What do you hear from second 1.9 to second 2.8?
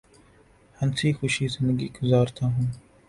گزارتا ہوں